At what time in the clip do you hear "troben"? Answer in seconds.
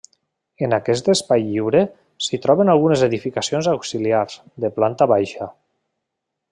2.47-2.73